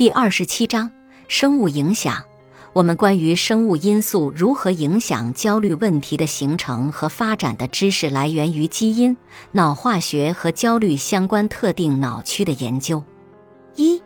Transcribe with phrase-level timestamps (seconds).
[0.00, 0.90] 第二十七章
[1.28, 2.24] 生物影响。
[2.72, 9.14] 我们关于生物因素如何影响焦虑问题的形成和发展的知识，来源于基因、
[9.52, 13.04] 脑化学和焦虑相关特定脑区的研究。
[13.76, 14.02] 一、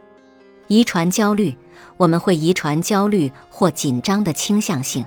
[0.66, 1.56] 遗传焦虑。
[1.96, 5.06] 我们会遗传焦虑或紧张的倾向性，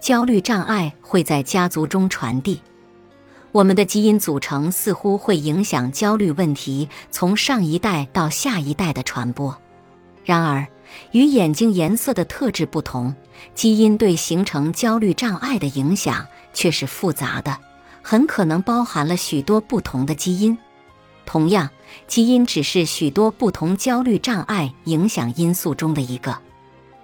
[0.00, 2.62] 焦虑障碍会在家族中传递。
[3.52, 9.54] 我们的基因组成似乎会影响焦虑问题从上一代到下一代的传播。
[10.26, 10.66] 然而，
[11.12, 13.14] 与眼睛颜色的特质不同，
[13.54, 17.56] 基因对形成焦虑障碍的影响却是复杂的，
[18.02, 20.58] 很可能包含了许多不同的基因。
[21.24, 21.70] 同样，
[22.08, 26.36] 基因只是许多不同焦虑障碍影响因素中的一个。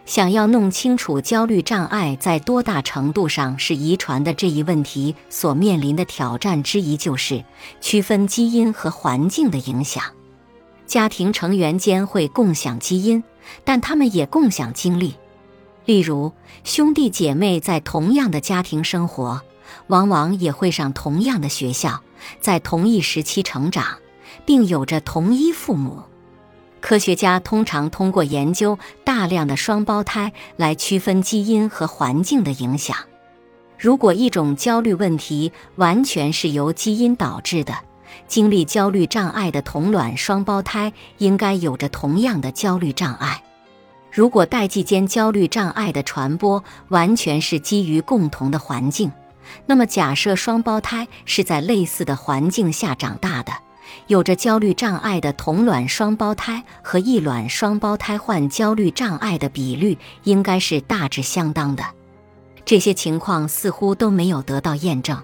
[0.04, 7.44] 想要弄清楚焦虑障碍在多大程度上是遗传的这一问题，所面临的挑战之一就是
[7.80, 10.02] 区分基因和环境的影响。
[10.92, 13.24] 家庭成员间会共享基因，
[13.64, 15.14] 但他们也共享经历。
[15.86, 16.30] 例如，
[16.64, 19.40] 兄弟姐妹在同样的家庭生活，
[19.86, 22.02] 往往也会上同样的学校，
[22.42, 23.86] 在同一时期成长。
[24.44, 26.02] 并有着同一父母。
[26.80, 32.96] 科学家通常通过研究大量的双胞胎来区分基因和环境的影响。
[33.78, 37.74] 如果一种焦虑问题完全是由基因导致的，
[38.26, 43.42] 经历焦虑障碍的同卵双胞胎应该有着同样的焦虑障碍。
[44.10, 49.10] 如果代际间焦虑障碍的传播完全是基于共同的环境，
[49.66, 53.52] 那么假设双胞胎是在类似的环境下长大的。
[54.06, 61.84] 有着焦虑障碍的同卵双胞胎和异卵双胞胎患焦虑障碍的比率应该是大致相当的。
[62.64, 65.20] 这些情况似乎都没有得到验证。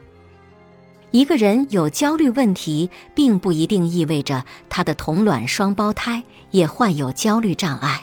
[1.11, 8.03] 一个人有焦虑问题，并不一定意味着他的同卵双胞胎也患有焦虑障碍。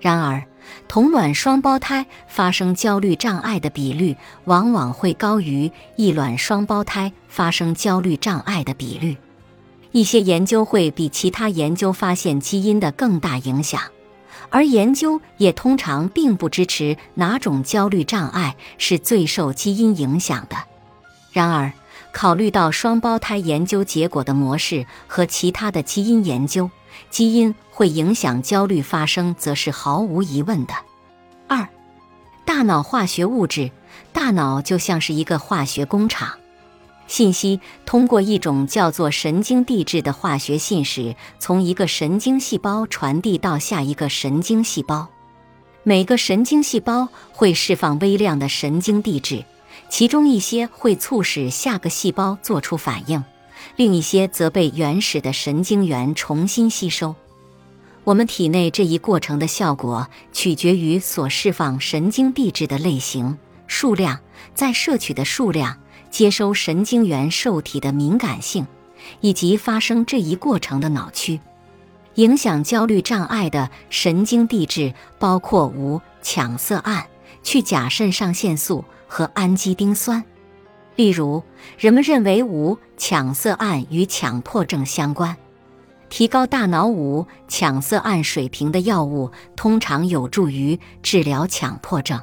[0.00, 0.44] 然而，
[0.86, 9.16] 同卵双胞胎发生焦虑障碍的比率往往会高于异卵双胞胎发生焦虑障碍的比率。
[9.90, 13.80] 一些研究会比其他研究发现基因的更大影响，
[14.50, 20.56] 而研究也通常并不支持哪种焦虑障碍是最受基因影响的。
[21.32, 21.72] 然而，
[22.12, 26.70] 考虑到双胞胎研究结果的模式和其他的基因研究，
[27.10, 30.74] 基因会影响焦虑发生，则是毫无疑问的。
[31.46, 31.68] 二，
[32.44, 33.70] 大脑化学物质，
[34.12, 36.38] 大脑就像是一个化学工厂。
[37.06, 45.08] 信息通过一种叫做神经递质的化学信使，从一个神经细胞传递到下一个神经细胞。
[45.84, 49.42] 每个神经细胞会释放微量的神经递质，
[49.88, 53.24] 其中一些会促使下个细胞做出反应，
[53.76, 57.14] 另一些则被原始的神经元重新吸收。
[58.04, 64.20] 我们体内这一过程的效果取决于所释放神经递质的类型、数量，
[64.54, 65.78] 在摄取的数量。
[66.10, 68.66] 接收神经元受体的敏感性，
[69.20, 71.38] 以及发生这一过程的脑区，
[72.14, 77.06] 影响焦虑障碍的神经递质包括五羟色胺、
[77.42, 80.22] 去甲肾上腺素和氨基丁酸。
[80.96, 81.42] 例如，
[81.78, 85.36] 人们认为五羟色胺与强迫症相关。
[86.08, 92.20] 提高大脑五羟色胺水平的药物通常有助于治疗强迫症。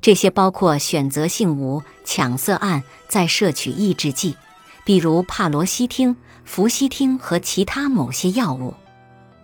[0.00, 4.36] 这些包括选择性五羟色胺在摄取抑制剂，
[4.84, 8.74] 比如帕罗西汀、氟西汀和其他某些药物。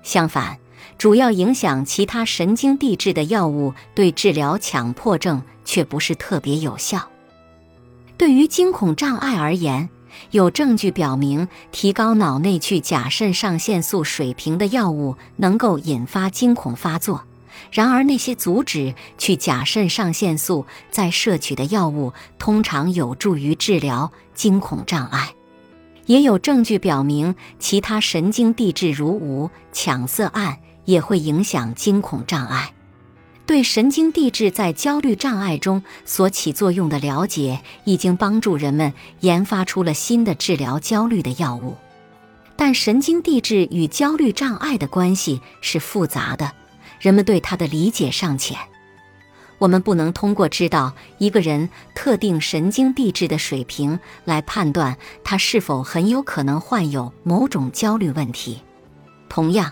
[0.03, 0.59] 相反，
[0.99, 7.09] 主要影响其他神经递质的药物对治疗强迫症却不是特别有效。
[8.17, 9.89] 对于惊恐障碍而言，
[10.31, 17.25] 有证据表明提高脑内去甲肾上腺素水平的药物能够引发惊恐发作。
[17.71, 25.35] 然而，那些阻止去甲肾上腺素再摄取的药物，通常有助于治疗惊恐障碍。
[26.07, 32.73] 也有证据表明，其他神经递质如五羟色胺也会影响惊恐障碍。
[33.47, 41.77] 对神经递质在焦虑障碍中所起作用的了解，已经帮助人们研发出了新的治疗焦虑的药物。
[42.57, 46.53] 但神经递质与焦虑障碍的关系是复杂的。
[47.01, 48.57] 人们对它的理解尚浅，
[49.59, 58.63] 我们不能通过知道一个人特定神经递质的水平来判断他是否很有可能患有某种焦虑问题。
[59.29, 59.71] 同样，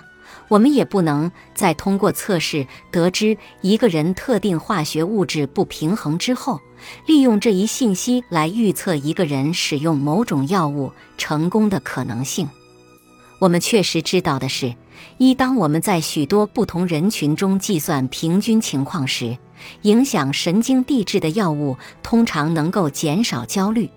[0.48, 6.60] 我们也不能在通过测试得知一个人特定化学物质不平衡之后，
[7.06, 12.48] 利用这一信息来预测一个人使用某种药物成功的可能性。
[13.38, 14.74] 我们确实知道的是。
[15.18, 19.36] 一，当我们在许多不同人群中计算平均情况时，
[19.82, 23.90] 影响神经递质的药物通常能够减少焦虑。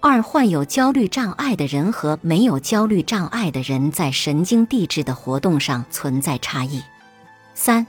[0.00, 6.80] 二，患有焦虑障碍的人和没有焦虑障碍的人在神经递质的活动上存在差异。
[7.54, 7.84] 三，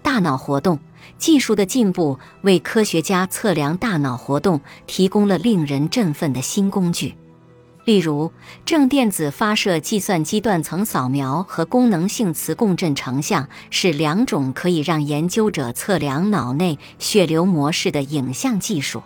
[0.00, 0.78] 大脑活动
[1.18, 7.16] 技术的进步为科学家测量大脑活动提供了令人振奋的新工具。
[7.84, 8.32] 例如，
[8.64, 19.02] 正电子发射计算机断层扫描和功能性磁共振成像是两种可以让研究者测量脑内血流模式的影像技术，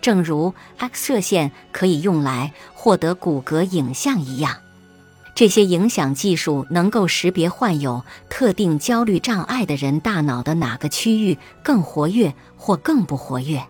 [0.00, 4.56] 正如 X 射线可以用来获得骨骼影像一样。
[5.34, 13.66] 这些影响技术能够识别患有特定焦虑障碍的人大脑的哪个区域更活跃或更不活跃。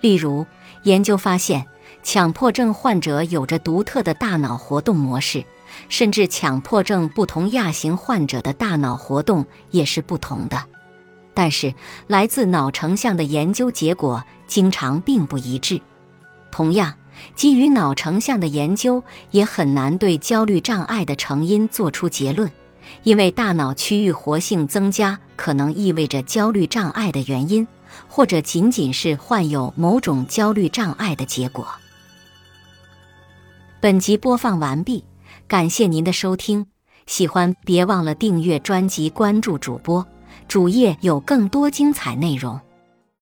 [0.00, 0.46] 例如，
[0.84, 1.66] 研究发现。
[2.02, 5.44] 强迫症患者有着独特的大脑活动模式，
[5.90, 10.64] 甚至强迫症不同亚型患者的大脑活动也是不同的。
[11.40, 11.72] 但是，
[12.06, 15.80] 来自脑成像的研究结果经常并不一致。
[16.50, 16.92] 同样，
[17.34, 22.50] 基于脑成像的研究也很难对焦虑障碍的成因做出结论，
[23.04, 27.66] 因为大脑区域活性增加可能意味着焦虑障碍的原因，
[28.06, 31.66] 或者仅仅是患有某种焦虑障碍的结果。
[33.80, 35.06] 本集播放完毕，
[35.48, 36.66] 感谢您的收听。
[37.06, 40.06] 喜欢别忘了订阅专辑、关注主播，
[40.50, 42.60] 主页有更多精彩内容。